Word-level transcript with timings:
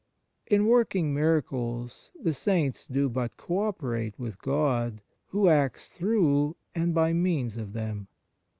In 0.47 0.65
working 0.65 1.13
miracles 1.13 2.11
the 2.19 2.33
Saints 2.33 2.87
do 2.87 3.07
but 3.07 3.37
co 3.37 3.67
operate 3.67 4.17
with 4.17 4.41
God, 4.41 5.01
who 5.27 5.47
acts 5.47 5.89
through 5.89 6.55
and 6.73 6.91
by 6.95 7.13
means 7.13 7.55
of 7.55 7.73
them. 7.73 8.07